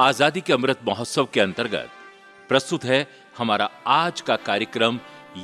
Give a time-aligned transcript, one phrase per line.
[0.00, 1.90] आज़ादी के अमृत महोत्सव के अंतर्गत
[2.50, 3.06] प्रस्तुत है
[3.38, 4.98] हमारा आज का कार्यक्रम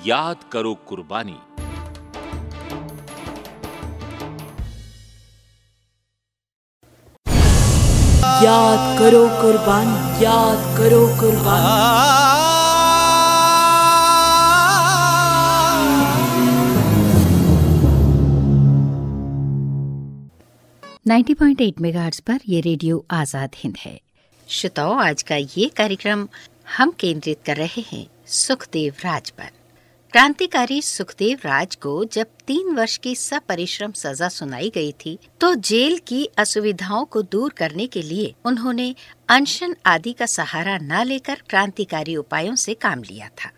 [0.06, 1.36] याद करो कुर्बानी।
[8.44, 11.78] याद करो कुर्बानी याद करो कुर्बानी।
[21.06, 23.98] 90.8 मेगाहर्ट्ज पर यह रेडियो आज़ाद हिंद है।
[24.50, 26.26] श्रोताओं, आज का ये कार्यक्रम
[26.76, 29.50] हम केंद्रित कर रहे हैं सुखदेव राज पर।
[30.12, 35.96] क्रांतिकारी सुखदेव राज को जब तीन वर्ष की सपरिश्रम सजा सुनाई गई थी तो जेल
[36.06, 38.94] की असुविधाओं को दूर करने के लिए उन्होंने
[39.28, 43.50] अनशन आदि का सहारा न लेकर क्रांतिकारी उपायों से काम लिया था।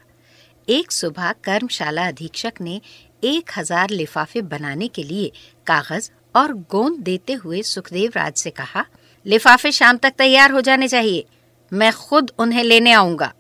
[0.69, 2.80] एक सुबह कर्मशाला अधीक्षक ने
[3.24, 5.33] एक हज़ार लिफाफे बनाने के लिए
[5.66, 8.84] कागज़ और गोंद देते हुए सुखदेव राज से कहा
[9.27, 11.25] लिफाफे शाम तक तैयार हो जाने चाहिए।
[11.73, 13.33] मैं खुद उन्हें लेने आऊँगा।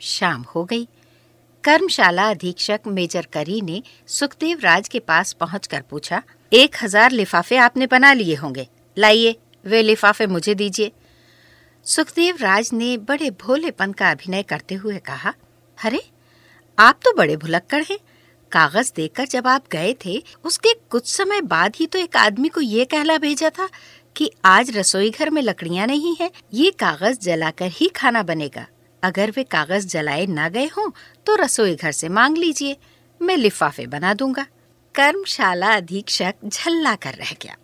[0.00, 0.88] शाम हो गई।
[1.64, 7.86] कर्मशाला अधीक्षक मेजर करी ने सुखदेव राज के पास पहुंचकर पूछा, एक हज़ार लिफाफे आपने
[7.86, 10.92] बना लिए होंगे। लाइए, वे लिफाफे मुझे दीजिए।
[11.84, 15.34] सुखदेव राज ने बड़े भोलेपन का अभिनय करते हुए कहा,
[15.84, 16.02] अरे,
[16.78, 17.98] आप तो बड़े भुलक्कड़ हैं।
[18.52, 22.60] कागज़ देकर जब आप गए थे, उसके कुछ समय बाद ही तो एक आदमी को
[22.60, 23.68] ये कहला भेजा था
[24.16, 28.66] कि आज रसोई घर में लकड़ियाँ नहीं है, ये कागज़ जलाकर ही खाना बनेगा।
[29.02, 30.90] अगर वे कागज़ जलाए ना गए हों
[31.26, 32.76] तो रसोई घर से मांग लीजिए।
[33.20, 34.46] मैं लिफाफे बना दूँगा।
[34.94, 37.56] कर्मशाला अधीक्षक झल्ला कर रह गया।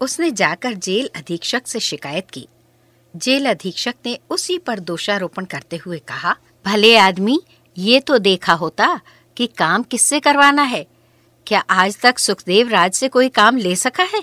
[0.00, 2.46] उसने जाकर जेल अधीक्षक से शिकायत की।
[3.14, 7.40] जेल अधीक्षक ने उसी पर दोषारोपण करते हुए कहा, भले आदमी,
[7.78, 9.00] ये तो देखा होता
[9.36, 10.86] कि काम किससे करवाना है।
[11.46, 14.22] क्या आज तक सुखदेव राज से कोई काम ले सका है?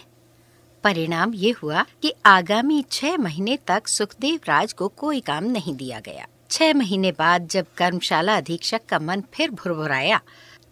[0.87, 5.99] परिणाम ये हुआ कि आगामी छह महीने तक सुखदेव राज को कोई काम नहीं दिया
[5.99, 10.19] गया। छह महीने बाद जब कर्मशाला अधीक्षक का मन फिर भुरभुराया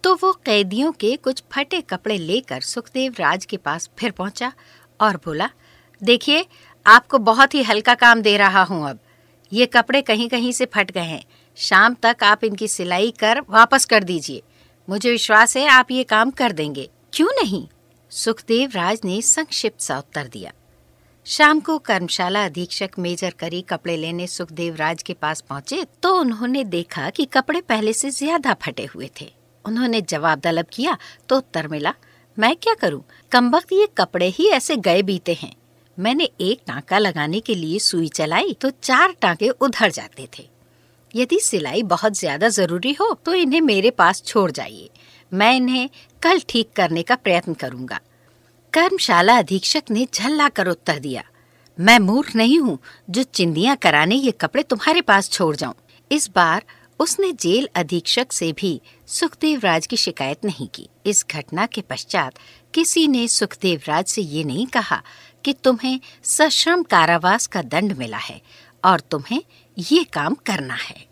[0.04, 4.52] तो वो कैदियों के कुछ फटे कपड़े लेकर सुखदेव राज के पास फिर पहुँचा
[5.00, 5.50] और बोला,
[6.02, 6.46] देखिए,
[6.86, 9.00] आपको बहुत ही हल्का काम दे रहा हूँ अब।
[9.52, 11.24] ये कपड़े कहीं कहीं से फट गए हैं।
[11.58, 14.42] शाम तक आप इनकी सिलाई कर वापस कर दीजिए।
[14.88, 17.68] मुझे विश्वास है आप ये काम कर देंगे। क्यों नहीं?
[18.16, 20.52] सुखदेव राज ने संक्षिप्त सा उत्तर दिया।
[21.28, 26.64] शाम को कर्मशाला अधीक्षक मेजर करी कपड़े लेने सुखदेव राज के पास पहुँचे तो उन्होंने
[26.66, 29.30] देखा कि कपड़े पहले से ज़्यादा फटे हुए थे।
[29.66, 30.98] उन्होंने जवाब तलब किया
[31.30, 31.94] तो उत्तर मिला,
[32.38, 33.04] मैं क्या करूँ?
[33.32, 35.56] कम ये कपड़े ही ऐसे गए बीते हैं।
[35.98, 40.50] मैंने एक टांका लगाने के लिए सुई चलाई तो चार टांके उधर जाते थे।
[41.14, 44.90] यदि सिलाई बहुत ज़्यादा ज़रूरी हो तो इन्हें मेरे पास छोड़ जाइए।
[45.32, 45.90] मैं इन्हें
[46.26, 48.00] कल ठीक करने का प्रयत्न करूँगा।
[48.74, 51.24] कर्मशाला अधीक्षक ने झल्ला कर उत्तर दिया,
[51.78, 52.78] मैं मूर्ख नहीं हूँ
[53.10, 55.74] जो चिंदियाँ कराने ये कपड़े तुम्हारे पास छोड़ जाऊँ।
[56.12, 56.64] इस बार
[57.00, 62.40] उसने जेल अधीक्षक से भी सुखदेव राज की शिकायत नहीं की। इस घटना के पश्चात
[62.74, 65.02] किसी ने सुखदेव राज से ये नहीं कहा
[65.46, 68.42] कि तुम्हें सश्रम कारावास का दंड मिला है
[68.84, 69.42] और तुम्हें
[69.78, 71.06] ये काम करना है।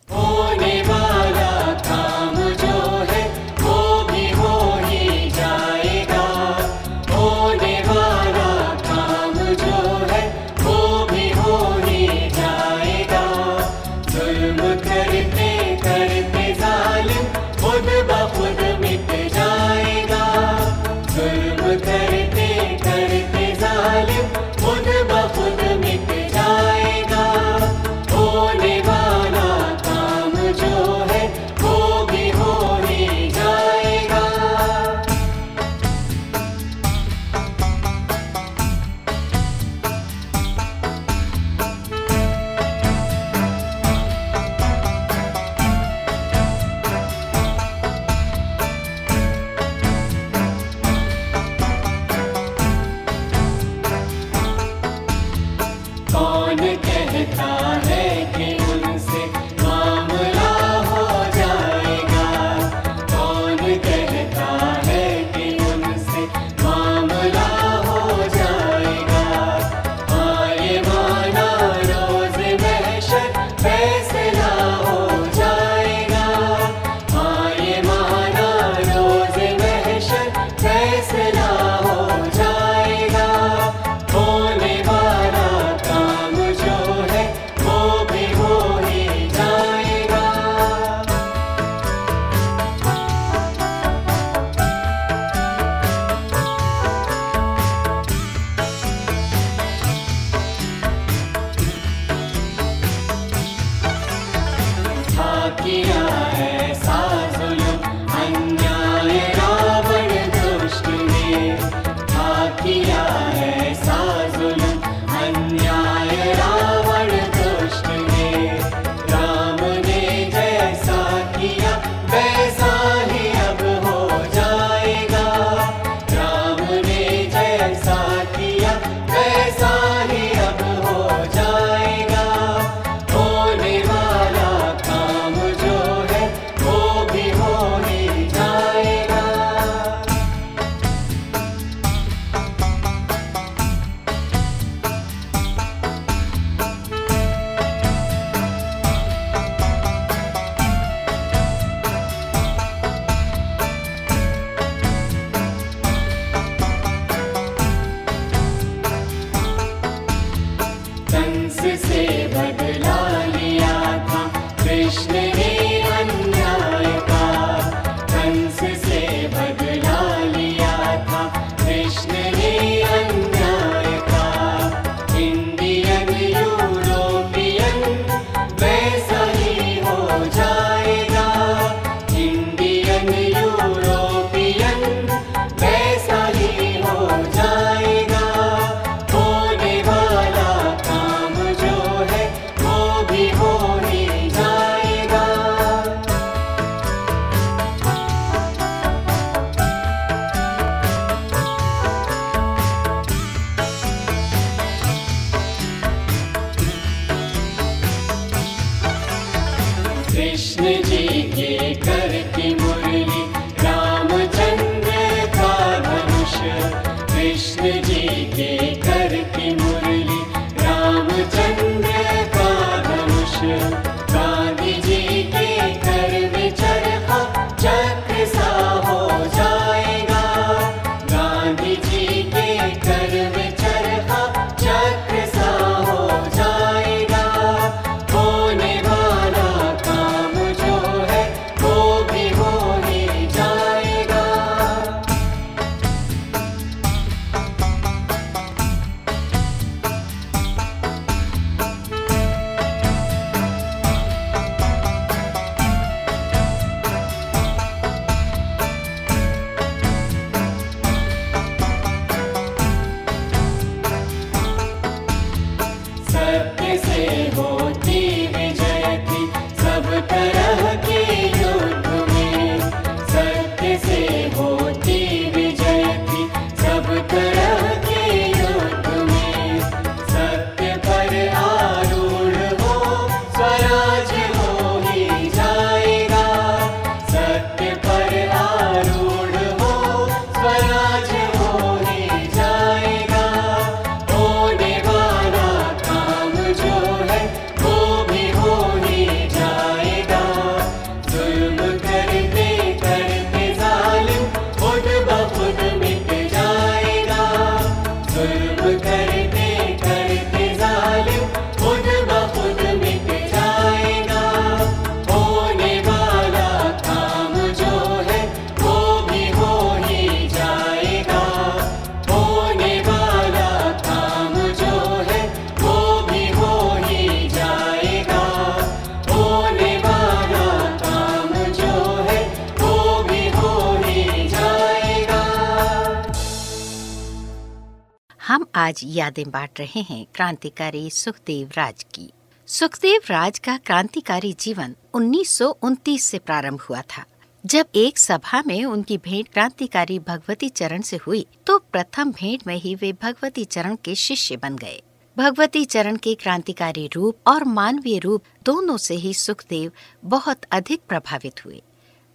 [338.63, 342.09] आज यादें बांट रहे हैं क्रांतिकारी सुखदेव राज की।
[342.47, 347.03] सुखदेव राज का क्रांतिकारी जीवन 1929 से प्रारंभ हुआ था।
[347.45, 352.55] जब एक सभा में उनकी भेंट क्रांतिकारी भगवती चरण से हुई तो प्रथम भेंट में
[352.55, 354.81] ही वे भगवती चरण के शिष्य बन गए।
[355.17, 359.71] भगवती चरण के क्रांतिकारी रूप और मानवीय रूप दोनों से ही सुखदेव
[360.05, 361.61] बहुत अधिक प्रभावित हुए।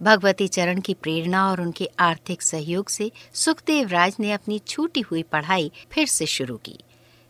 [0.02, 5.22] भगवती चरण की प्रेरणा और उनके आर्थिक सहयोग से सुखदेव राज ने अपनी छूटी हुई
[5.22, 6.78] पढ़ाई फिर से शुरू की।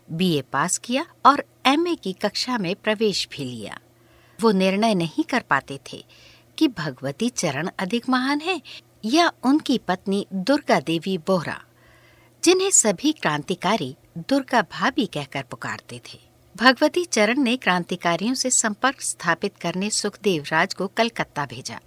[0.07, 3.79] बीए पास किया और एमए की कक्षा में प्रवेश भी लिया।
[4.39, 6.03] वो निर्णय नहीं कर पाते थे
[6.57, 8.61] कि भगवती चरण अधिक महान है
[9.05, 11.59] या उनकी पत्नी दुर्गा देवी बोहरा,
[12.43, 16.19] जिन्हें सभी क्रांतिकारी दुर्गा भाभी कहकर पुकारते थे।
[16.55, 21.79] भगवती चरण ने क्रांतिकारियों से संपर्क स्थापित करने सुखदेव राज को कलकत्ता भेजा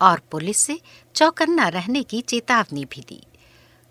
[0.00, 0.80] और पुलिस से
[1.14, 3.22] चौकन्ना रहने की चेतावनी भी दी।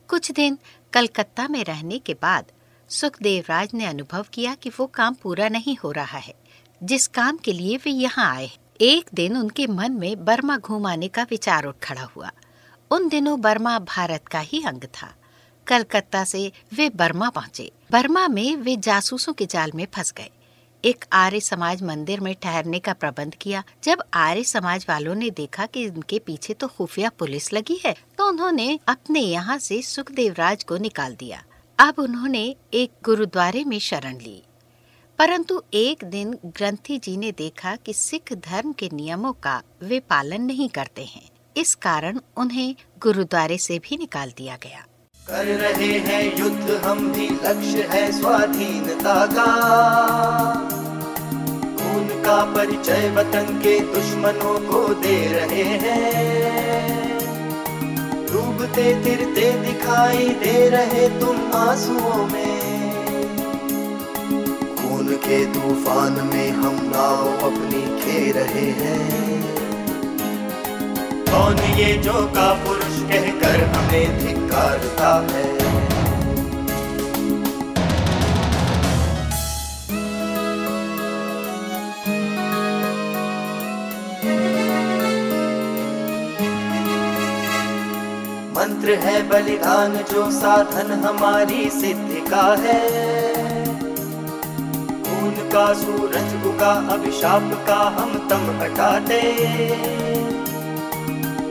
[0.07, 0.57] कुछ दिन
[0.93, 2.45] कलकत्ता में रहने के बाद
[2.89, 6.33] सुखदेव राज ने अनुभव किया कि वो काम पूरा नहीं हो रहा है।
[6.83, 8.51] जिस काम के लिए वे यहाँ आए
[8.81, 12.31] एक दिन उनके मन में बर्मा घूम आने का विचार उठ खड़ा हुआ।
[12.91, 15.13] उन दिनों बर्मा भारत का ही अंग था।
[15.67, 20.29] कलकत्ता से वे बर्मा पहुँचे। बर्मा में वे जासूसों के जाल में फंस गए।
[20.83, 25.65] एक आर्य समाज मंदिर में ठहरने का प्रबंध किया। जब आर्य समाज वालों ने देखा
[25.65, 30.63] कि इनके पीछे तो खुफिया पुलिस लगी है तो उन्होंने अपने यहाँ से सुखदेव राज
[30.63, 31.43] को निकाल दिया।
[31.79, 32.43] अब उन्होंने
[32.73, 34.41] एक गुरुद्वारे में शरण ली।
[35.19, 40.41] परंतु एक दिन ग्रंथी जी ने देखा कि सिख धर्म के नियमों का वे पालन
[40.41, 44.85] नहीं करते हैं। इस कारण उन्हें गुरुद्वारे से भी निकाल दिया गया।
[45.19, 50.58] कर रहे हैं युद्ध, हम भी लक्ष्य है स्वाधीनता का।
[52.29, 57.19] का परिचय वतन के दुश्मनों को दे रहे हैं।
[58.25, 62.59] डूबते, तिरते दिखाई दे रहे तुम आंसुओं में।
[64.75, 69.43] खून के तूफ़ान में हम नाव अपनी खे रहे हैं।
[71.31, 75.68] कौन ये जो का पुरुष कहकर हमें धिक्कारता है?
[88.89, 92.79] मंत्र है बलिदान, जो साधन हमारी सिद्धि का है।
[95.03, 99.21] खून का, सूरज उगा, अभिशाप का हम तम हटाते।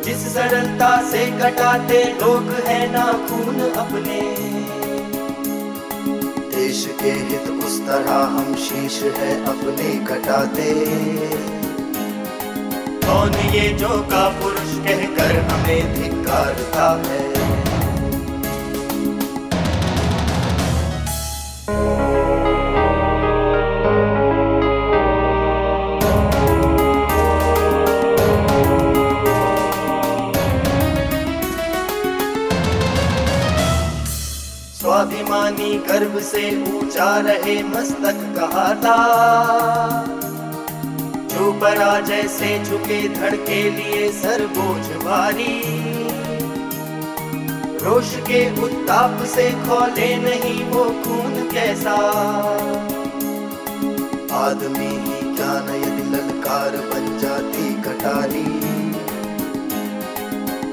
[0.02, 4.20] जिस सरलता से कटाते, लोग है ना खून अपने।
[6.56, 11.57] देश के हित उस तरह हम शीश है अपने कटाते।
[13.08, 17.26] कौन ये जो का पुरुष कहकर हमें धिक्कारता है?
[34.78, 38.96] स्वाभिमानी गर्व से ऊँचा रहे मस्तक कहाता
[41.38, 45.58] जो पराजय से झुके धड़ के लिए सर बोझ भारी
[47.84, 51.94] रोष के उत्ताप से खोले नहीं वो खून कैसा।
[54.38, 58.44] आदमी ही क्या न यदि ललकार बन जाती कटारी।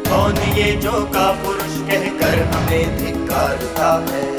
[0.09, 4.34] कौन ये जो का पुरुष कहकर हमें धिक्कारता है?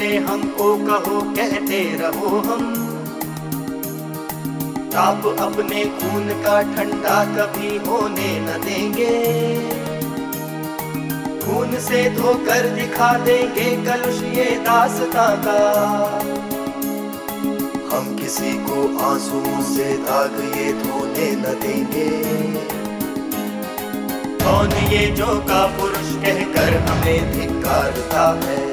[0.00, 2.74] भले हमको कहो, कहते रहो हम।
[4.92, 9.10] ताप अपने खून का ठंडा कभी होने न देंगे।
[11.40, 15.60] खून से धोकर दिखा देंगे कलुष ये दासता का।
[17.92, 22.10] हम किसी को आंसुओं से दाग ये धोने न देंगे।
[24.44, 28.69] कौन ये जो का पुरुष कहकर हमें धिक्कारता है?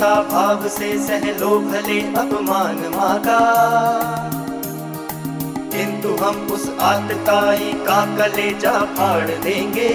[0.00, 3.40] अहिंसा भाव से सह लो भले अपमान मागा
[5.72, 9.90] किंतु हम उस आतताई का कलेजा फाड़ देंगे।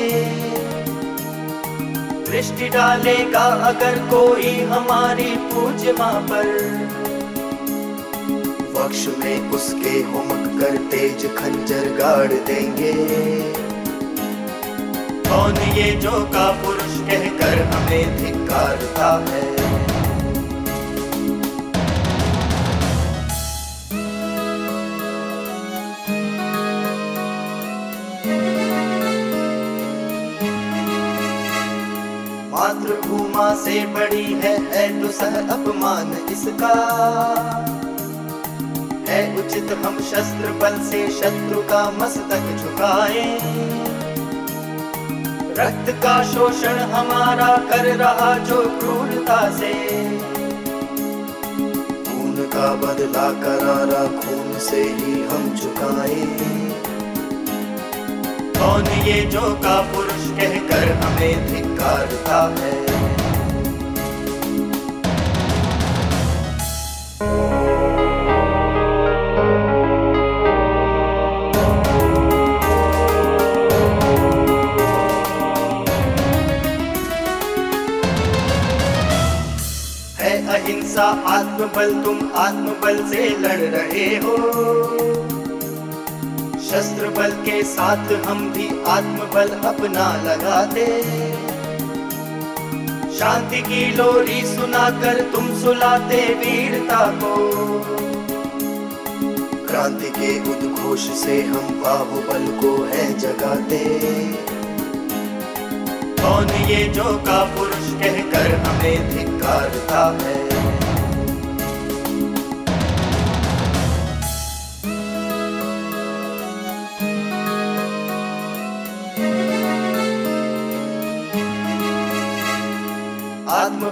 [2.29, 6.53] दृष्टि डालेगा अगर कोई हमारी पूज माँ पर।
[8.75, 12.93] वक्ष में उसके हुमक कर तेज खंजर गाड़ देंगे।
[15.27, 19.54] कौन ये जो का पुरुष कहकर हमें धिक्कारता है?
[33.35, 36.73] मातृभूमा से बड़ी है है तो सह अपमान इसका।
[39.07, 43.37] है उचित हम शस्त्र बल से शत्रु का मस्तक झुकाएँ।
[45.59, 49.73] रक्त का शोषण हमारा कर रहा जो क्रूरता से।
[52.05, 56.25] खून का बदला करारा खून से ही हम चुकाएँ
[58.57, 63.04] कौन ये जो का पुरुष कहकर हमें धिक्कारता है?
[80.95, 84.35] अहिंसा आत्मबल तुम आत्मबल से लड़ रहे हो।
[86.59, 90.85] शस्त्र बल के साथ हम भी आत्मबल अपना लगाते।
[93.19, 97.35] शांति की लोरी सुनाकर तुम सुलाते वीरता को।
[99.67, 103.83] क्रांति के उद्घोष से हम बाहुबल को है जगाते।
[106.21, 110.44] कौन ये जो का पुरुष कहकर हमें धिक्कारता है?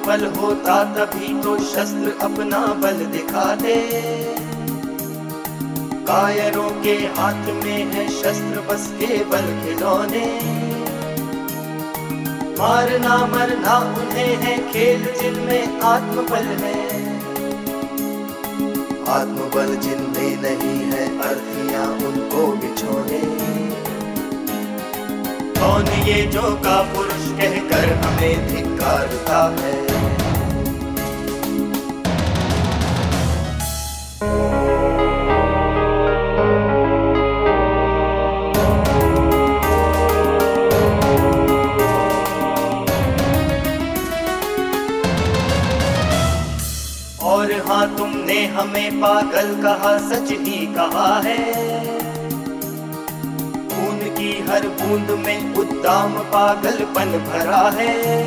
[0.04, 3.76] आत्मबल होता तभी तो शस्त्र अपना बल दिखाते।
[6.08, 10.26] कायरों के हाथ में है शस्त्र, बस केवल खिलौने।
[12.60, 16.76] मारना, मरना उन्हें है खेल जिनमें आत्मबल है।
[19.10, 23.24] आत्मबल जिनमें नहीं है अर्थियाँ, उनको बिछोने।
[25.60, 29.83] कौन ये जो का पुरुष कहकर हमें धिक्कारता है?
[48.48, 51.54] हमें पागल कहा, सच ही कहा है।
[53.68, 58.24] खून की हर बूंद में उद्दाम पागलपन भरा है।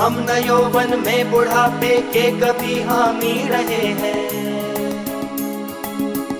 [0.00, 4.30] हम न यौवन में बुढ़ापे के कभी हामी रहे हैं।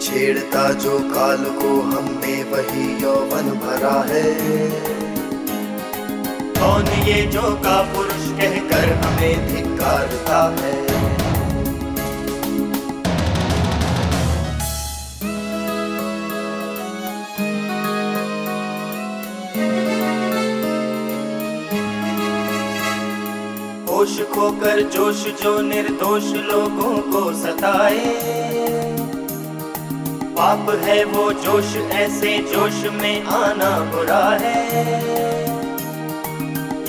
[0.01, 4.25] छेड़ता जो काल को हमने वही यौवन भरा है।
[6.61, 11.20] कौन ये जो का पुरुष कहकर हमें धिक्कारता है?
[24.11, 28.15] होश खोकर जोश जो निर्दोष लोगों को सताए।
[30.35, 34.63] पाप है वो जोश, ऐसे जोश में आना बुरा है।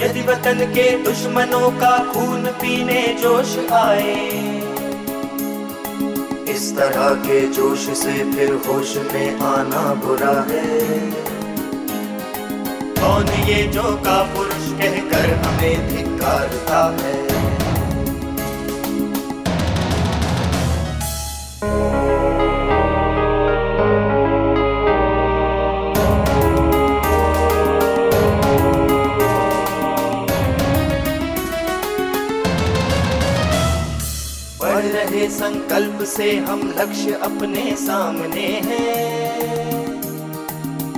[0.01, 4.15] यदि वतन के दुश्मनों का खून पीने जोश आए,
[6.49, 10.65] इस तरह के जोश से फिर होश में आना बुरा है।
[12.97, 17.19] कौन ये जो का पुरुष कहकर हमें धिक्कारता है।
[34.93, 40.01] रहे संकल्प से हम लक्ष्य अपने सामने हैं।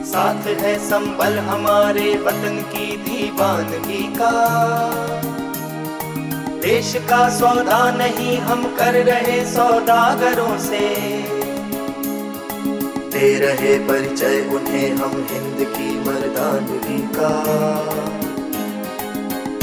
[0.05, 2.92] साथ है संबल हमारे वतन की
[3.23, 4.31] दीवानगी का।
[6.61, 10.79] देश का सौदा नहीं हम कर रहे सौदागरों से।
[13.09, 17.31] दे रहे परिचय उन्हें हम हिंद की मर्दानगी का।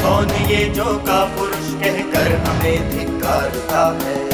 [0.03, 4.30] कौन ये जो का पुरुष कहकर हमें धिक्कारता है?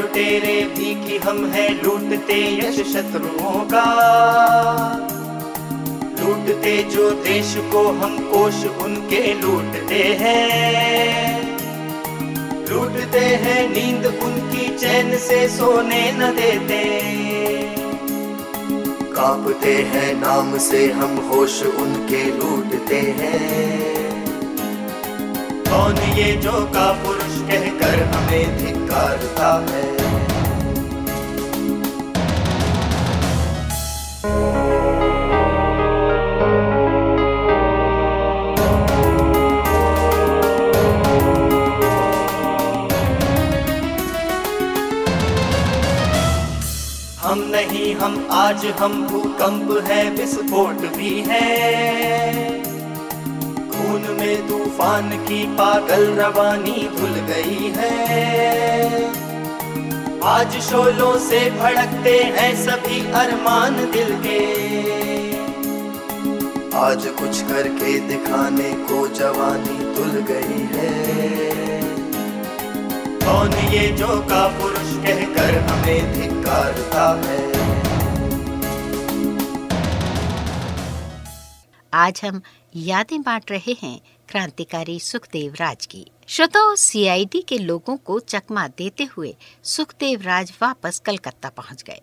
[0.00, 3.84] लुटेरे भी कि हम है लूटते यश शत्रुओं का।
[6.20, 11.42] लूटते जो देश को हम कोश उनके लूटते हैं।
[12.70, 16.80] लूटते हैं नींद उनकी चैन से सोने न देते।
[19.12, 23.90] कांपते हैं नाम से हम होश उनके लूटते हैं।
[25.70, 26.92] कौन ये जो का
[27.90, 29.88] कहकर हमें धिक्कारता है।
[47.20, 51.48] हम नहीं, हम आज हम भूकंप है, विस्फोट भी है।
[53.70, 59.04] खून में तूफ़ान की पागल रवानी धुल गई है।
[60.24, 64.40] आज शोलों से भड़कते हैं सभी अरमान दिल के।
[66.76, 70.90] आज कुछ करके दिखाने को जवानी धुल गई है।
[73.24, 77.60] कौन ये जो का पुरुष कहकर हमें धिक्कारता है?
[81.94, 82.40] आज हम
[82.76, 89.04] यादें बांट रहे हैं क्रांतिकारी सुखदेव राज की। श्रोताओं सीआईडी के लोगों को चकमा देते
[89.04, 92.00] हुए सुखदेव राज वापस कलकत्ता पहुँच गए।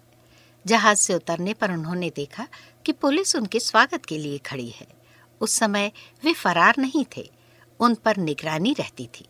[0.66, 2.48] जहाज़ से उतरने पर उन्होंने देखा
[2.86, 4.88] कि पुलिस उनके स्वागत के लिए खड़ी है।
[5.42, 5.92] उस समय
[6.24, 7.32] वे फरार नहीं थे,
[7.80, 9.26] उन पर निगरानी रहती थी।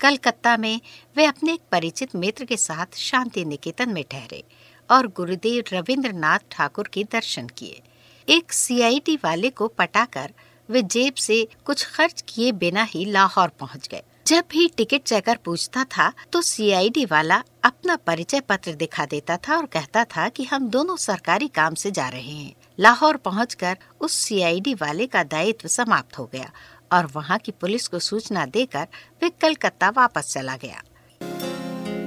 [0.00, 0.80] कलकत्ता में
[1.16, 4.44] वे अपने एक परिचित मित्र के साथ शांति निकेतन में ठहरे
[4.90, 7.82] और गुरुदेव रविंद्रनाथ ठाकुर के दर्शन किए।
[8.28, 10.32] एक सीआईडी वाले को पटाकर
[10.70, 15.38] वे जेब से कुछ खर्च किए बिना ही लाहौर पहुँच गए। जब भी टिकट चेकर
[15.44, 20.44] पूछता था तो सीआईडी वाला अपना परिचय पत्र दिखा देता था और कहता था कि
[20.44, 25.68] हम दोनों सरकारी काम से जा रहे हैं। लाहौर पहुंचकर उस सीआईडी वाले का दायित्व
[25.68, 26.50] समाप्त हो गया
[26.92, 28.86] और वहाँ की पुलिस को सूचना देकर
[29.22, 30.82] वे कलकत्ता वापस चला गया।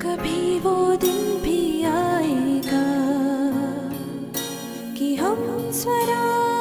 [0.01, 2.85] कभी वो दिन भी आएगा
[4.97, 6.52] कि हम स्वराज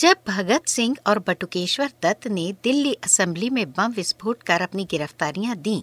[0.00, 5.56] जब भगत सिंह और बटुकेश्वर दत्त ने दिल्ली असेंबली में बम विस्फोट कर अपनी गिरफ्तारियाँ
[5.56, 5.82] दी,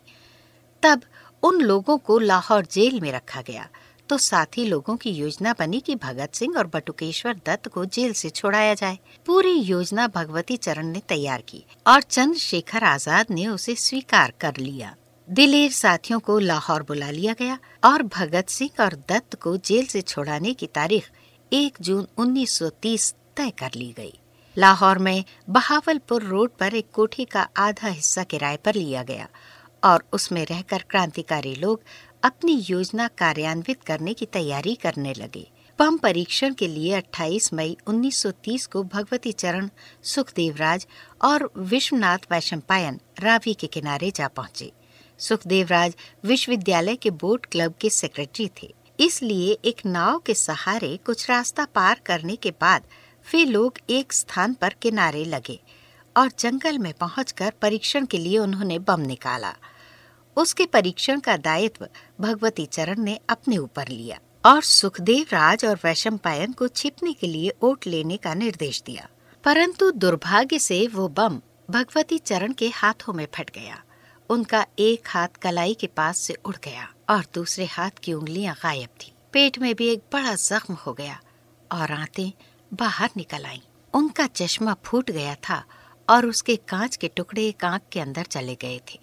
[0.84, 1.01] तब
[1.43, 3.67] उन लोगों को लाहौर जेल में रखा गया।
[4.10, 8.30] तो साथी लोगों की योजना बनी कि भगत सिंह और बटुकेश्वर दत्त को जेल से
[8.30, 14.34] छुड़ाया जाए। पूरी योजना भगवती चरण ने तैयार की और चंद्रशेखर आज़ाद ने उसे स्वीकार
[14.41, 14.95] कर लिया।
[15.27, 20.01] दिलेर साथियों को लाहौर बुला लिया गया और भगत सिंह और दत्त को जेल से
[20.01, 21.10] छुड़ाने की तारीख
[21.51, 24.13] 1 जून 1930 तय कर ली गई।
[24.58, 29.28] लाहौर में बहावलपुर रोड पर एक कोठी का आधा हिस्सा किराए पर लिया गया
[29.84, 31.82] और उसमें रहकर क्रांतिकारी लोग
[32.23, 35.47] अपनी योजना कार्यान्वित करने की तैयारी करने लगे।
[35.80, 39.69] बम परीक्षण के लिए 28 मई 1930 को भगवती चरण
[40.04, 40.88] सुखदेव राज
[41.21, 44.71] और विश्वनाथ वैशंपायन रावी के किनारे जा पहुँचे।
[45.19, 45.95] सुखदेव राज
[46.26, 52.02] विश्वविद्यालय के बोट क्लब के सेक्रेटरी थे। इसलिए एक नाव के सहारे कुछ रास्ता पार
[52.06, 52.84] करने के बाद
[53.34, 55.60] वे लोग एक स्थान पर किनारे लगे
[56.18, 59.54] और जंगल में पहुंचकर परीक्षण के लिए उन्होंने बम निकाला।
[60.38, 61.88] उसके परीक्षण का दायित्व
[62.22, 67.52] भगवती चरण ने अपने ऊपर लिया और सुखदेव राज और वैशंपायन को छिपने के लिए
[67.62, 69.08] ओट लेने का निर्देश दिया।
[69.44, 73.84] परंतु दुर्भाग्य से वो बम भगवती चरण के हाथों में फट गया।
[74.30, 78.90] उनका एक हाथ कलाई के पास से उड़ गया और दूसरे हाथ की उंगलियाँ गायब
[79.02, 81.20] थी। पेट में भी एक बड़ा जख्म हो गया
[81.72, 82.32] और आंतें
[82.73, 83.62] बाहर निकल आई।
[83.93, 85.63] उनका चश्मा फूट गया था
[86.10, 88.99] और उसके कांच के टुकड़े एक के अंदर चले गए थे।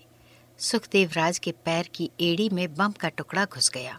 [0.58, 3.98] सुखदेव राज के पैर की एड़ी में बम का टुकड़ा घुस गया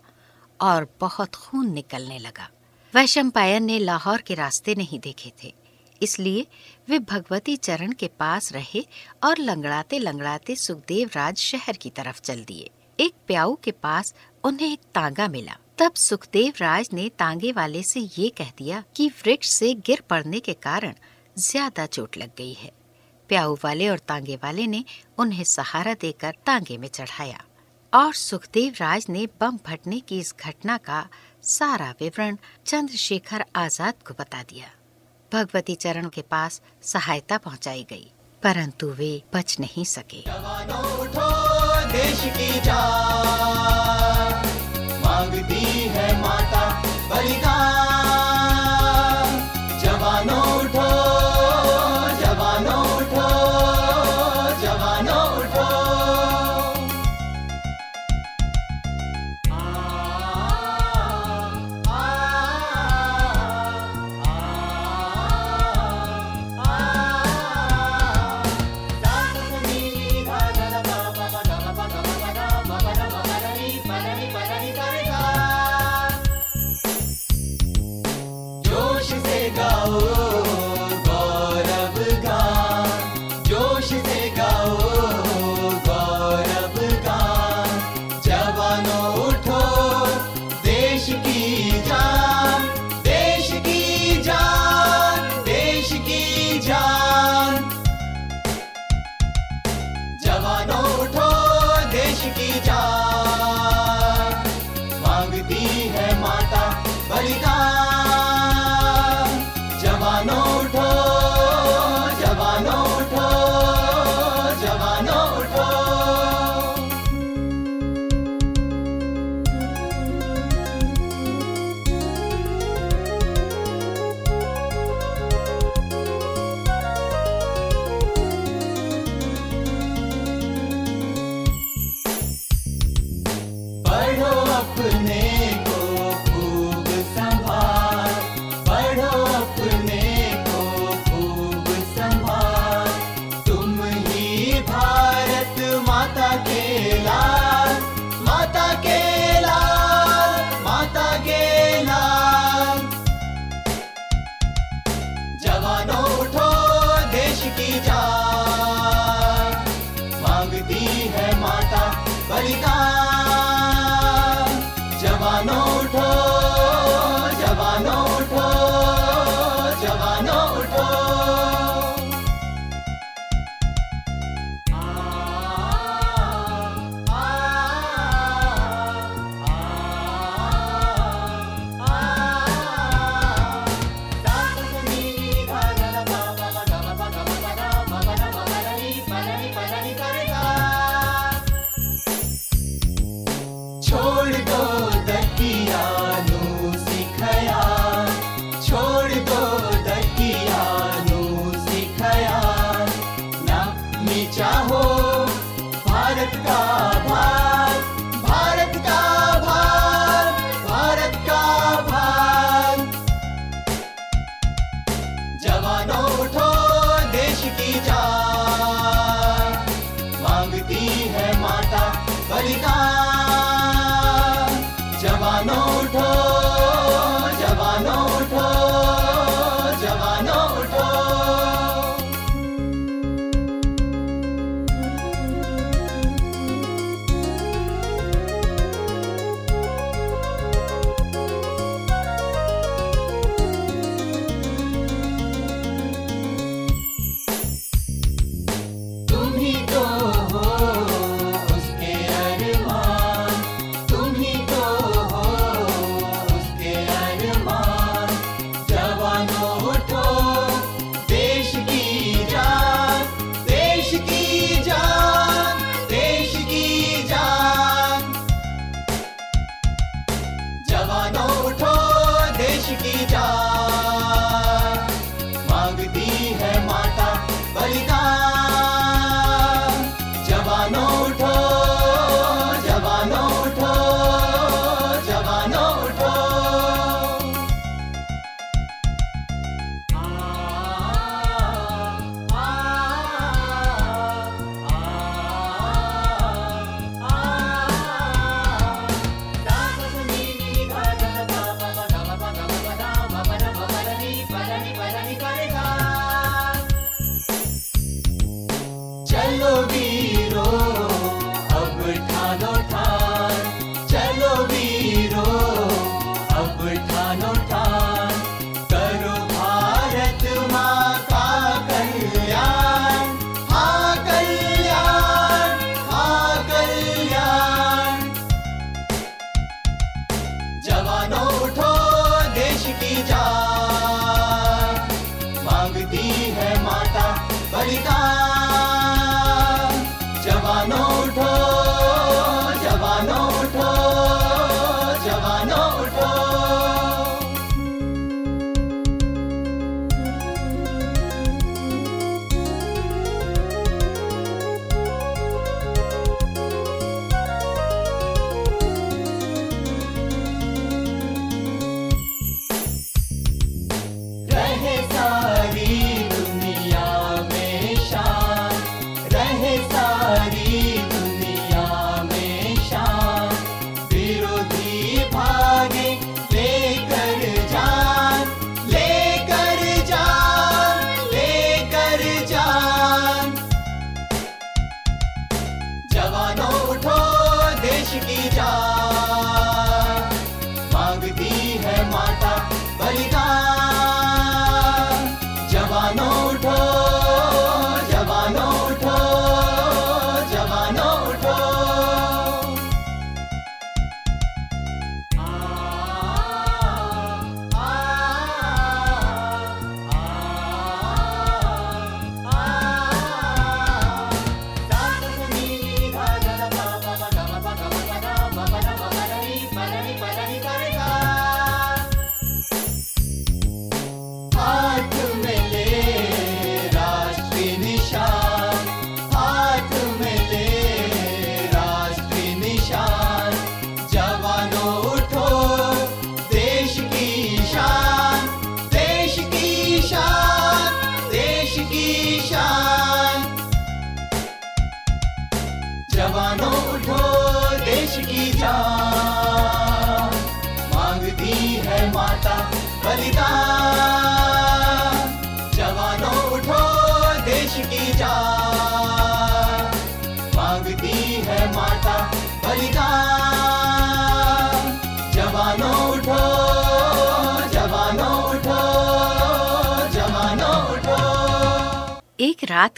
[0.62, 2.50] और बहुत खून निकलने लगा।
[2.94, 5.54] वैशंपायन ने लाहौर के रास्ते नहीं देखे थे।
[6.02, 6.48] इसलिए
[6.90, 8.86] वे भगवती चरण के पास रहे
[9.24, 14.74] और लंगड़ाते लंगड़ाते सुखदेव राज शहर की तरफ़ चल दिए। एक प्याऊ के पास उन्हें
[14.74, 19.50] एक तांगा मिला। तब सुखदेव राज ने तांगे वाले से ये कह दिया कि वृक्ष
[19.50, 20.94] से गिर पड़ने के कारण
[21.38, 22.72] ज़्यादा चोट लग गई है।
[23.30, 24.84] प्याऊ वाले और तांगे वाले ने
[25.18, 27.44] उन्हें सहारा देकर तांगे में चढ़ाया
[27.94, 31.06] और सुखदेव राज ने बम फटने की इस घटना का
[31.50, 34.72] सारा विवरण चंद्रशेखर आज़ाद को बता दिया।
[35.32, 38.12] भगवती चरण के पास सहायता पहुंचाई गई,
[38.44, 40.24] परंतु वे बच नहीं सके।
[41.92, 44.05] देश की जान।
[45.36, 46.64] मांगती है माता
[47.10, 47.65] बलिदान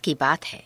[0.08, 0.64] की बात है।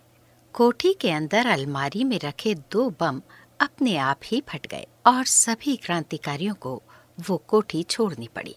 [0.54, 3.22] कोठी के अंदर अलमारी में रखे दो बम
[3.60, 6.82] अपने आप ही फट गए और सभी क्रांतिकारियों को
[7.20, 8.56] वो कोठी छोड़नी पड़ी।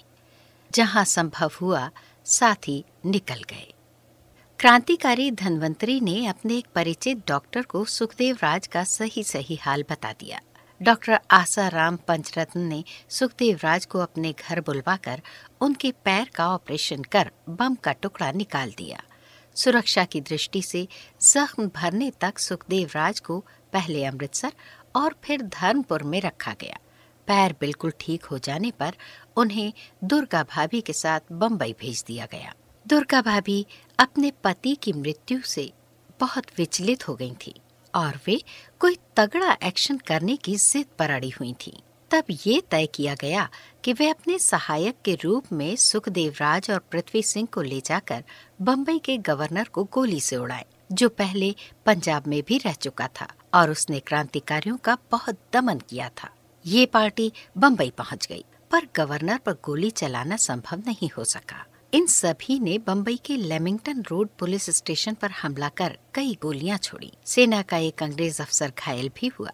[0.72, 1.90] जहाँ संभव हुआ,
[2.24, 3.74] साथी निकल गए।
[4.58, 10.12] क्रांतिकारी धनवंतरी ने अपने एक परिचित डॉक्टर को सुखदेव राज का सही सही हाल बता
[10.12, 10.40] दिया।
[10.82, 15.22] डॉक्टर आसाराम पंचरत्न ने सुखदेव राज को अपने घर बुलवाकर
[15.60, 19.02] उनके पैर का ऑपरेशन कर बम का टुकड़ा निकाल दिया।
[19.56, 20.86] सुरक्षा की दृष्टि से
[21.22, 23.38] जख्म भरने तक सुखदेव राज को
[23.72, 24.52] पहले अमृतसर
[24.96, 26.78] और फिर धर्मपुर में रखा गया।
[27.28, 28.94] पैर बिल्कुल ठीक हो जाने पर
[29.36, 29.72] उन्हें
[30.04, 32.54] दुर्गा भाभी के साथ बम्बई भेज दिया गया।
[32.86, 33.66] दुर्गा भाभी
[33.98, 35.72] अपने पति की मृत्यु से
[36.20, 37.54] बहुत विचलित हो गई थी
[37.94, 38.42] और वे
[38.80, 41.72] कोई तगड़ा एक्शन करने की जिद पर अड़ी हुई थी।
[42.14, 43.48] तब ये तय किया गया
[43.84, 48.22] कि वे अपने सहायक के रूप में सुखदेव राज और पृथ्वी सिंह को ले जाकर
[48.62, 51.54] बम्बई के गवर्नर को गोली से उड़ाए, जो पहले
[51.86, 56.28] पंजाब में भी रह चुका था और उसने क्रांतिकारियों का बहुत दमन किया था।
[56.64, 62.06] ये पार्टी बम्बई पहुँच गई, पर गवर्नर पर गोली चलाना संभव नहीं हो सका। इन
[62.06, 67.62] सभी ने बम्बई के लेमिंगटन रोड पुलिस स्टेशन पर हमला कर कई गोलियाँ छोड़ी। सेना
[67.62, 69.50] का एक अंग्रेज़ अफसर घायल भी हुआ।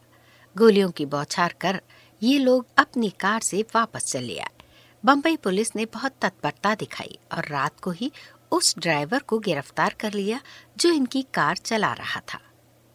[0.57, 1.81] गोलियों की बौछार कर
[2.23, 4.62] ये लोग अपनी कार से वापस चले आए।
[5.05, 8.12] बम्बई पुलिस ने बहुत तत्परता दिखाई और रात को ही
[8.53, 10.41] उस ड्राइवर को गिरफ़्तार कर लिया,
[10.79, 12.41] जो इनकी कार चला रहा था।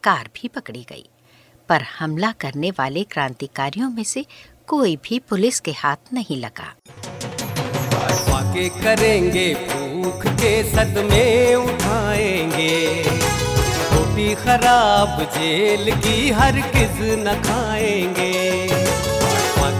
[0.04, 1.10] कार भी पकड़ी गई।
[1.70, 4.26] पर हमला करने वाले क्रांतिकारियों में से
[4.68, 6.76] कोई भी पुलिस के हाथ नहीं लगा।
[8.70, 13.04] करेंगे, भूख के सदमे उठाएँगे।
[14.36, 18.85] खराब जेल की हर किस न खाएँगे।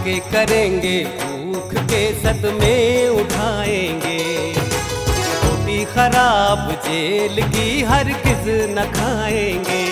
[0.06, 2.76] वाके करेंगे, भूख के सदमे
[3.10, 4.18] उठाएँगे।
[4.54, 9.82] रोटी खराब जेल की हर किस न खाएँगे।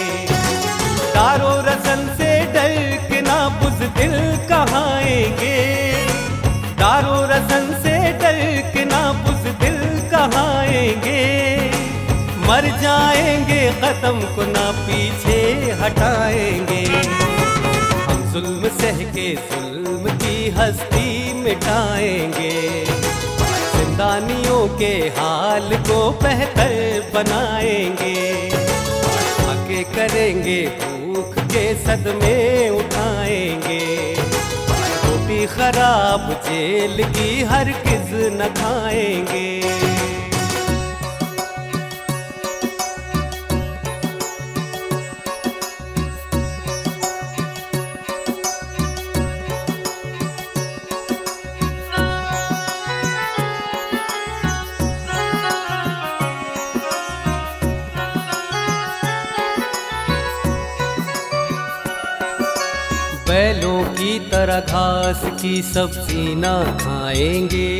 [1.14, 2.76] दारो रसन से डर
[3.08, 4.14] के ना बुजदिल
[4.48, 5.58] कहाएँगे।
[6.78, 8.40] दारो रसन से डर
[8.70, 9.78] के ना बुजदिल
[10.14, 11.22] कहाएँगे।
[12.46, 15.40] मर जाएँगे, खत्म को ना पीछे
[15.82, 16.84] हटाएँगे।
[18.06, 22.84] हम जुल्म सह के जुल्म की हस्ती मिटाएँगे।
[23.76, 28.48] जिंदानियों के हाल को बेहतर बनाएँगे।
[29.48, 34.14] आके करेंगे भूख के सदमे उठाएँगे।
[35.46, 39.60] खराब जेल की हर किस न खाएँगे।
[63.34, 67.70] बैलों की तरह घास की सब्ज़ी ना खाएँगे।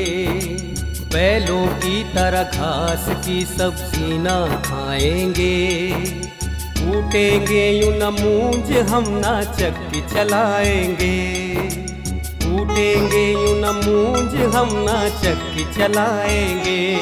[1.13, 5.91] बैलों की तरह घास की सब्ज़ी ना खाएँगे।
[6.79, 11.17] कूटेंगे यूँ न मूंज, हम ना चक्की चलाएँगे।
[12.45, 16.97] कूटेंगे यूँ न मूंज, हम ना चक्की चलाएँगे।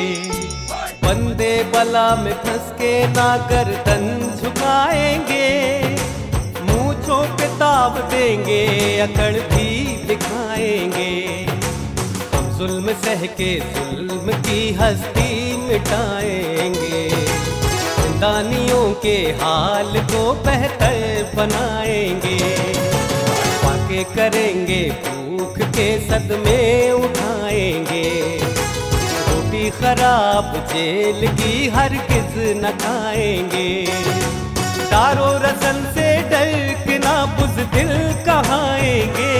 [1.04, 5.81] बंदे बला में फंस के ना गर्दन झुकाएँगे।
[7.30, 11.46] ताव देंगे, अकड़ भी दिखाएँगे।
[12.34, 17.08] हम जुल्म सह के जुल्म की हस्ती मिटाएँगे।
[18.20, 22.38] दानियों के हाल को बेहतर बनाएँगे।
[23.64, 28.36] वाके करेंगे, भूख के सदमे उठाएँगे।
[29.28, 33.86] रोटी खराब जेल की हर किस न खाएँगे।
[34.92, 36.50] दारो रसन से डर
[36.86, 37.92] के ना बुजदिल
[38.24, 39.34] कहाएँगे।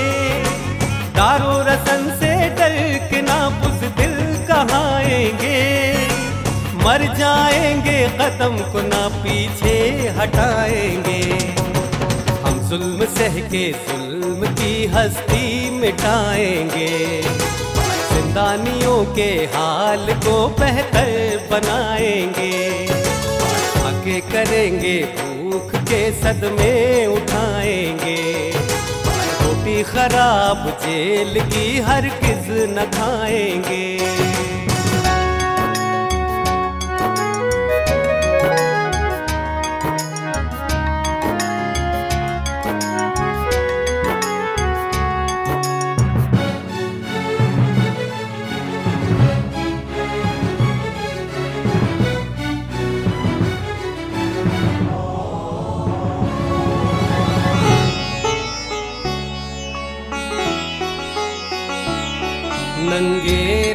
[1.16, 2.76] दारो रसन से डर
[3.10, 4.14] के ना बुजदिल
[4.46, 5.60] कहाएँगे।
[6.84, 9.74] मर जाएँगे, खत्म को ना पीछे
[10.18, 11.20] हटाएँगे।
[12.44, 16.88] हम जुल्म सह के जुल्म की हस्ती मिटाएँगे।
[18.12, 21.12] जिंदानियों के हाल को बेहतर
[21.50, 22.56] बनाएँगे।
[23.82, 24.96] आगे करेंगे
[25.52, 28.20] भूख के सदमे उठाएँगे।
[29.40, 33.84] रोटी खराब जेल की हर किस न खाएँगे।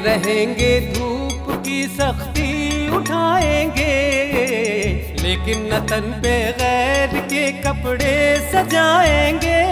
[0.08, 3.94] रहेंगे, धूप की सख्ती उठाएँगे।
[5.22, 9.68] लेकिन नतन पे गैर के कपड़े सजाएँगे।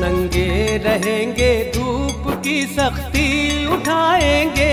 [0.00, 4.72] नंगे रहेंगे, धूप की सख्ती उठाएँगे।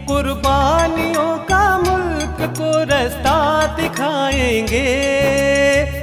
[0.07, 2.03] कुर्बानियों का मुल्क
[2.41, 3.37] को रास्ता
[3.76, 4.82] दिखाएँगे।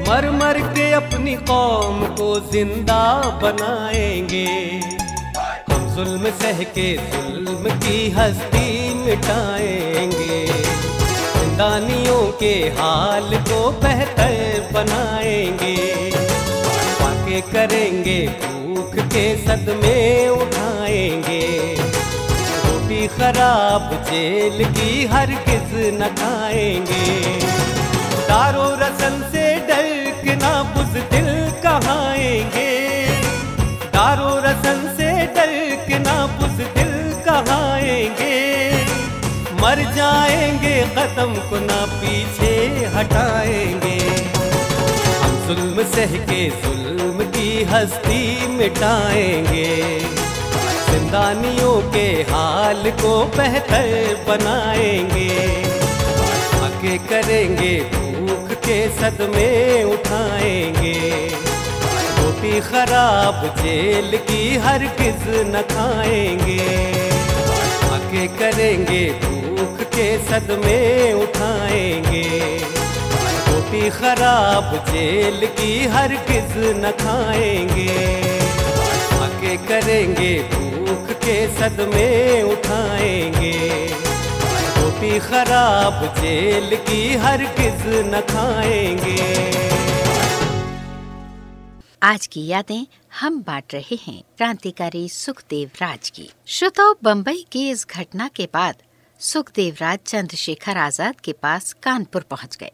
[0.10, 3.04] मर मर के अपनी कौम को ज़िंदा
[3.44, 4.46] बनाएँगे।
[5.72, 15.76] हम जुल्म सह के जुल्म की हस्ती मिटाएँगे। जिंदानियों के हाल को बेहतर बनाएँगे।
[17.02, 21.81] वाके करेंगे भूख के सदमे उठाएँगे।
[23.18, 27.06] खराब जेल की हर किस न खाएँगे।
[28.30, 29.90] दारो रसन से डर
[30.24, 31.30] के ना बुजदिल
[31.64, 32.70] कहाएँगे
[33.96, 35.54] दारो रसन से डर
[35.88, 36.94] के ना बुजदिल
[37.26, 38.40] कहाएँगे
[39.62, 42.54] मर जाएँगे, खत्म को ना पीछे
[42.96, 44.00] हटाएँगे।
[45.22, 49.70] हम जुल्म सह के जुल्म की हस्ती मिटाएँगे।
[50.92, 55.30] जिंदानियों के हाल को बेहतर बनाएँगे।
[56.62, 57.80] आगे करेंगे,
[58.20, 61.00] भूख के सदमे उठाएँगे।
[62.18, 66.60] रोटी खराब जेल की हर किस न खाएँगे।
[67.92, 69.10] आगे करेंगे,
[69.56, 70.80] भूख के सदमे
[71.14, 72.28] उठाएँगे।
[73.48, 78.41] रोटी खराब जेल की हर किस न खाएँगे।
[79.52, 83.52] आगे करेंगे, भूख के सदमे उठाएँगे।
[84.76, 89.18] रोटी खराब जेल की हर किस न खाएँगे।
[92.04, 92.86] आज की यादें
[93.20, 98.84] हम बांट रहे हैं क्रांतिकारी सुखदेव राज की। श्रोताओ बम्बई की इस घटना के बाद
[99.20, 102.72] सुखदेव राज चंद्रशेखर आज़ाद के पास कानपुर पहुँच गए।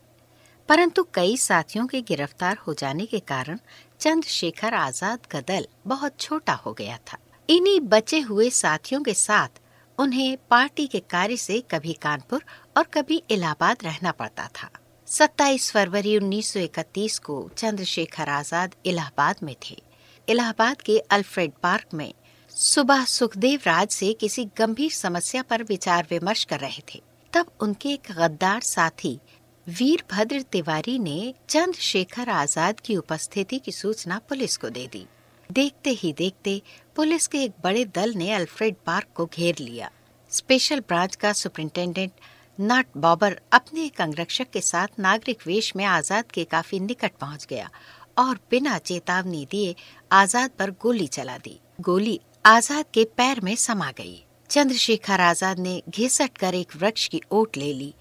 [0.69, 3.59] परंतु कई साथियों के गिरफ़्तार हो जाने के कारण
[3.99, 7.17] चंद्रशेखर आज़ाद का दल बहुत छोटा हो गया था।
[7.49, 9.61] इन्हीं बचे हुए साथियों के साथ
[9.99, 12.43] उन्हें पार्टी के कार्य से कभी कानपुर
[12.77, 14.69] और कभी इलाहाबाद रहना पड़ता था।
[15.07, 19.81] 27 फरवरी 1931 को चंद्रशेखर आज़ाद इलाहाबाद में थे।
[20.27, 22.13] इलाहाबाद के अल्फ्रेड पार्क में
[22.51, 27.01] सुबह सुखदेव राज से किसी गंभीर समस्या पर विचार विमर्श कर रहे थे।
[27.33, 29.19] तब उनके एक गद्दार साथी
[29.67, 35.05] वीरभद्र तिवारी ने चंद्रशेखर आज़ाद की उपस्थिति की सूचना पुलिस को दे दी।
[35.49, 36.61] देखते ही देखते
[36.95, 39.89] पुलिस के एक बड़े दल ने अल्फ्रेड पार्क को घेर लिया।
[40.31, 42.11] स्पेशल ब्रांच का सुपरिंटेंडेंट
[42.59, 47.45] नट बॉबर अपने एक अंगरक्षक के साथ नागरिक वेश में आज़ाद के काफ़ी निकट पहुँच
[47.45, 47.69] गया
[48.17, 49.75] और बिना चेतावनी दिए
[50.11, 55.81] आज़ाद पर गोली चला दी। गोली आज़ाद के पैर में समा गई। चंद्रशेखर आज़ाद ने
[55.89, 57.93] घिसट कर एक वृक्ष की ओट ले ली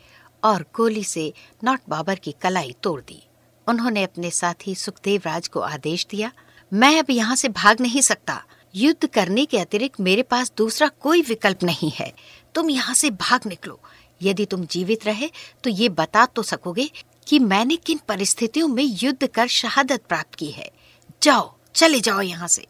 [0.43, 1.33] और गोली से
[1.65, 3.23] नॉट बाबर की कलाई तोड़ दी।
[3.67, 6.31] उन्होंने अपने साथी सुखदेव राज को आदेश दिया,
[6.73, 8.43] मैं अब यहाँ से भाग नहीं सकता।
[8.75, 12.13] युद्ध करने के अतिरिक्त मेरे पास दूसरा कोई विकल्प नहीं है।
[12.55, 13.81] तुम यहाँ से भाग निकलो।
[14.21, 15.31] यदि तुम जीवित रहे
[15.65, 16.91] तो ये बता तो सकोगे
[17.27, 20.71] कि मैंने किन परिस्थितियों में युद्ध कर शहादत प्राप्त की है।
[21.23, 22.67] जाओ, चले जाओ यहाँ से।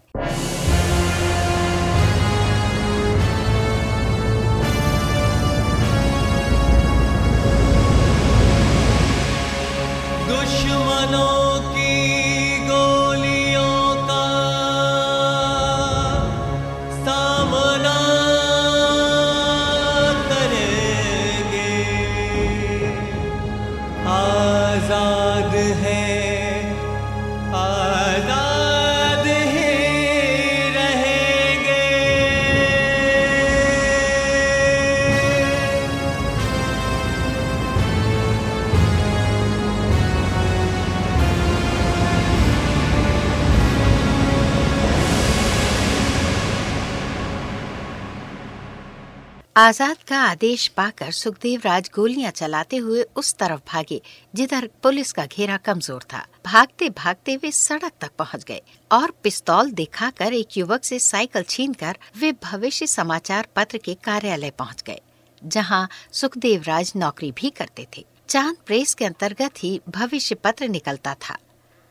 [49.57, 54.01] आज़ाद का आदेश पाकर सुखदेव राज गोलियाँ चलाते हुए उस तरफ़ भागे,
[54.35, 59.71] जिधर पुलिस का घेरा कमज़ोर था। भागते भागते वे सड़क तक पहुँच गए और पिस्तौल
[59.73, 65.01] दिखाकर एक युवक से साइकिल छीनकर वे भविष्य समाचार पत्र के कार्यालय पहुँच गए,
[65.43, 71.15] जहाँ सुखदेव राज नौकरी भी करते थे। चाँद प्रेस के अंतर्गत ही भविष्य पत्र निकलता
[71.21, 71.39] था।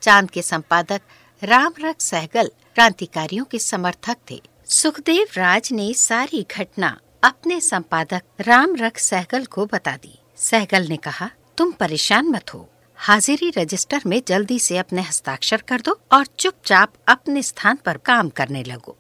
[0.02, 1.02] चाँद के संपादक
[1.42, 4.40] राम रख सहगल क्रांतिकारियों के समर्थक थे।
[4.72, 10.98] सुखदेव राज ने सारी घटना अपने संपादक राम रख सहगल को बता दी। सहगल ने
[10.98, 16.26] कहा, तुम परेशान मत हो। हाजिरी रजिस्टर में जल्दी से अपने हस्ताक्षर कर दो और
[16.26, 18.98] चुपचाप अपने स्थान पर काम करने लगो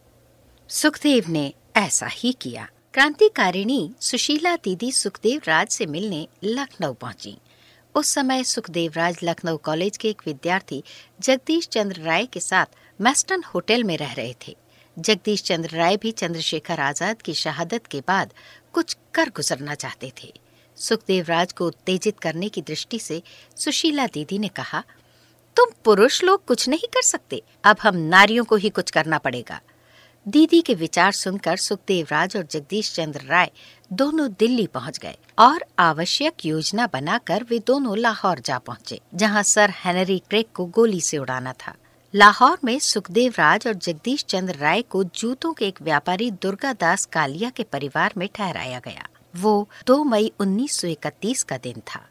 [0.69, 7.37] सुखदेव ने ऐसा ही किया। क्रांतिकारिणी सुशीला दीदी सुखदेव राज से मिलने लखनऊ पहुँची।
[7.95, 10.83] उस समय सुखदेव राज लखनऊ कॉलेज के एक विद्यार्थी
[11.21, 14.57] जगदीश चंद्र राय के साथ मेस्टन होटल में रह रहे थे।
[14.97, 18.33] जगदीश चंद्र राय भी चंद्रशेखर आज़ाद की शहादत के बाद
[18.73, 20.33] कुछ कर गुजरना चाहते थे।
[20.77, 23.21] सुखदेव राज को उत्तेजित करने की दृष्टि से
[23.57, 24.83] सुशीला दीदी ने कहा,
[25.57, 29.59] तुम पुरुष लोग कुछ नहीं कर सकते, अब हम नारियों को ही कुछ करना पड़ेगा।
[30.25, 33.51] दीदी के विचार सुनकर सुखदेव राज और जगदीश चंद्र राय
[33.91, 39.73] दोनों दिल्ली पहुँच गए और आवश्यक योजना बनाकर वे दोनों लाहौर जा पहुँचे, जहाँ सर
[39.75, 41.75] हेनरी क्रेक को गोली से उड़ाना था।
[42.15, 47.05] लाहौर में सुखदेव राज और जगदीश चंद्र राय को जूतों के एक व्यापारी दुर्गा दास
[47.05, 52.01] कालिया के परिवार में ठहराया गया। वो 2 मई 1931 का दिन था।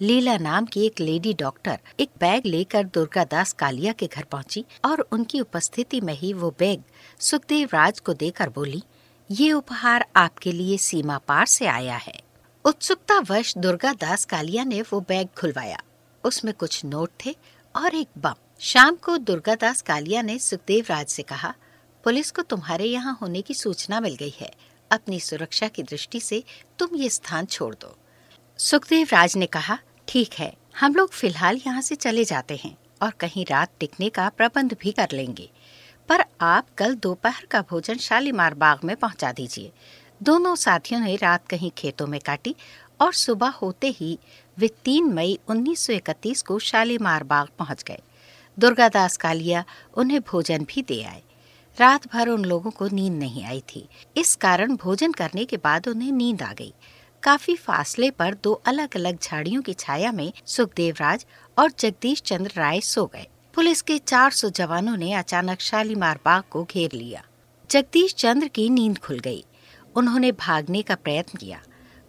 [0.00, 4.64] लीला नाम की एक लेडी डॉक्टर एक बैग लेकर दुर्गा दास कालिया के घर पहुँची
[4.84, 6.82] और उनकी उपस्थिति में ही वो बैग
[7.20, 8.82] सुखदेव राज को देकर बोली,
[9.30, 12.20] ये उपहार आपके लिए सीमा पार से आया है।
[12.64, 15.82] उत्सुकता वश दुर्गा दास कालिया ने वो बैग खुलवाया।
[16.24, 17.36] उसमें कुछ नोट थे
[17.74, 21.54] और एक बम। शाम को दुर्गा दास कालिया ने सुखदेव राज से कहा,
[22.04, 24.50] पुलिस को तुम्हारे यहाँ होने की सूचना मिल गई है।
[24.90, 26.42] अपनी सुरक्षा की दृष्टि से
[26.78, 27.96] तुम ये स्थान छोड़ दो।
[28.58, 29.78] सुखदेव राज ने कहा,
[30.08, 34.28] ठीक है, हम लोग फ़िलहाल यहाँ से चले जाते हैं और कहीं रात टिकने का
[34.28, 35.50] प्रबंध भी कर लेंगे।
[36.08, 39.72] पर आप कल दोपहर का भोजन शालीमार बाग में पहुँचा दीजिए।
[40.22, 42.54] दोनों साथियों ने रात कहीं खेतों में काटी
[43.00, 44.18] और सुबह होते ही
[44.58, 48.00] वे तीन मई 1931 को शालीमार बाग पहुँच गए।
[48.58, 51.22] दुर्गादास कालिया उन्हें भोजन भी दे आए।
[51.80, 55.88] रात भर उन लोगों को नींद नहीं आई थी। इस कारण भोजन करने के बाद
[55.88, 56.74] उन्हें नींद आ गई।
[57.22, 61.26] काफ़ी फासले पर दो अलग अलग झाड़ियों की छाया में सुखदेव राज
[61.58, 66.64] और जगदीश चंद्र राय सो गए। पुलिस के 400 जवानों ने अचानक शालीमार बाग को
[66.64, 67.24] घेर लिया।
[67.70, 69.44] जगदीश चंद्र की नींद खुल गई।
[69.96, 71.62] उन्होंने भागने का प्रयत्न किया।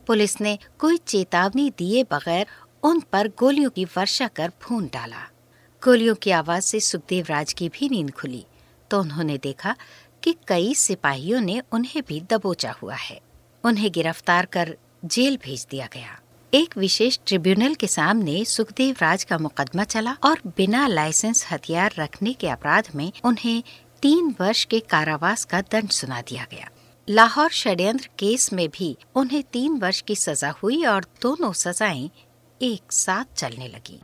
[0.07, 2.45] पुलिस ने कोई चेतावनी दिए बगैर
[2.83, 5.29] उन पर गोलियों की वर्षा कर भून डाला।
[5.81, 8.45] गोलियों की आवाज़ से सुखदेव राज की भी नींद खुली
[8.91, 9.75] तो उन्होंने देखा
[10.23, 13.19] कि कई सिपाहियों ने उन्हें भी दबोचा हुआ है।
[13.63, 14.75] उन्हें गिरफ़्तार कर
[15.05, 16.19] जेल भेज दिया गया।
[16.53, 22.33] एक विशेष ट्रिब्यूनल के सामने सुखदेव राज का मुकदमा चला और बिना लाइसेंस हथियार रखने
[22.33, 23.63] के अपराध में उन्हें
[24.01, 26.69] तीन वर्ष के कारावास का दंड सुना दिया गया।
[27.07, 32.09] लाहौर षड्यंत्र केस में भी उन्हें तीन वर्ष की सजा हुई और दोनों सजाएँ
[32.61, 34.01] एक साथ चलने लगी।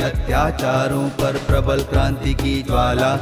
[0.00, 3.16] अत्याचारों पर प्रबल क्रांति की ज्वाला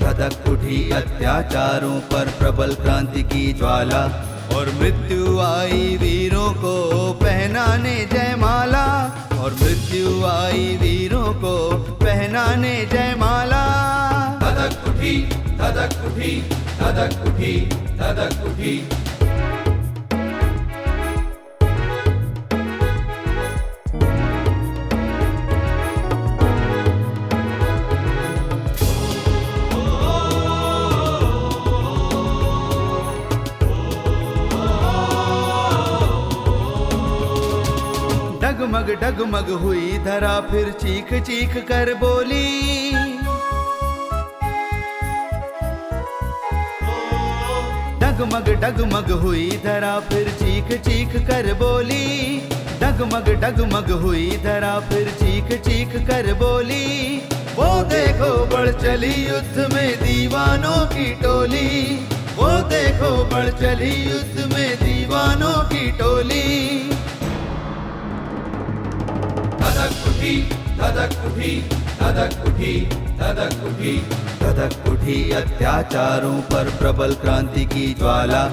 [0.00, 9.10] धधक उठी अत्याचारों पर प्रबल क्रांति की ज्वाला। और मृत्यु आई वीरों को पहनाने जयमाला।
[9.38, 11.54] और मृत्यु आई वीरों को
[12.02, 13.64] पहनाने जयमाला।
[14.42, 15.16] धधक उठी
[15.58, 16.32] धधक उठी
[16.80, 17.54] धधक उठी
[17.98, 19.05] धधक उठी।
[38.66, 42.90] डगमग डगमग हुई, धरा फिर चीख चीख कर बोली।
[48.00, 52.38] डगमग डगमग हुई, धरा फिर चीख चीख कर बोली।
[52.80, 57.16] डगमग डगमग हुई, धरा फिर चीख चीख कर बोली।
[57.56, 61.96] वो देखो, बढ़ चली युद्ध में दीवानों की टोली।
[62.36, 66.46] वो देखो, बढ़ चली युद्ध में दीवानों की टोली।
[74.40, 78.44] धधक उठी अत्याचारों पर प्रबल क्रांति की ज्वाला।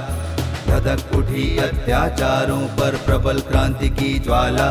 [0.67, 4.65] धधक उठी अत्याचारों पर प्रबल क्रांति की ज्वाला।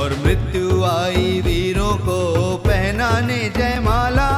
[0.00, 4.28] और मृत्यु आई वीरों को पहनाने जयमाला।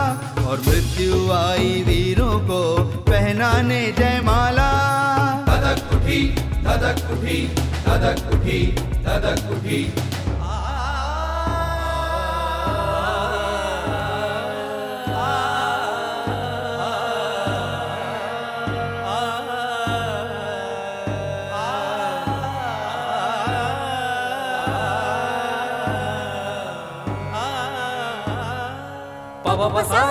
[0.47, 2.75] और मृत्यु आई वीरों को
[3.11, 4.71] पहनाने जयमाला।
[5.49, 6.29] धधक उठी
[6.63, 7.55] धधक उठी
[8.35, 8.77] उठी
[9.55, 10.12] उठी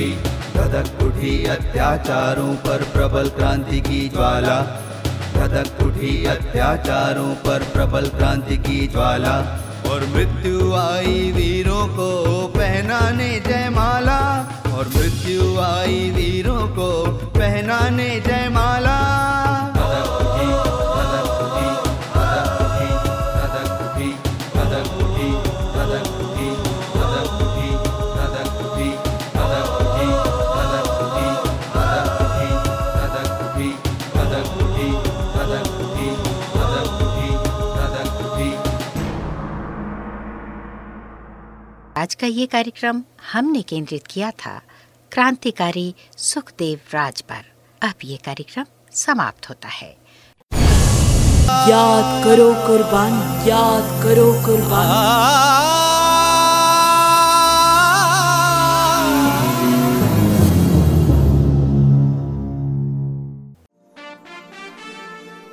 [0.00, 0.16] उठी
[0.54, 4.60] धधक उठी अत्याचारों पर प्रबल क्रांति की ज्वाला।
[5.34, 9.36] धधक उठी अत्याचारों पर प्रबल क्रांति की ज्वाला।
[9.90, 12.22] और मृत्यु आई वीरों को
[12.56, 14.20] पहनाने जयमाला।
[14.74, 18.96] और मृत्यु आई वीरों को पहनाने जयमाला।
[42.10, 44.52] आज का ये कार्यक्रम हमने केंद्रित किया था
[45.12, 47.44] क्रांतिकारी सुखदेव राज पर।
[47.82, 49.90] अब ये कार्यक्रम समाप्त होता है।
[51.68, 54.88] याद करो कुर्बानी याद करो कुर्बानी।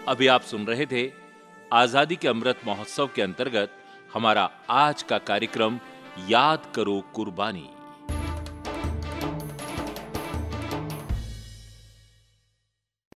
[0.08, 1.06] अभी आप सुन रहे थे
[1.74, 3.78] आज़ादी के अमृत महोत्सव के अंतर्गत
[4.14, 5.80] हमारा आज का कार्यक्रम
[6.30, 7.70] याद करो कुर्बानी।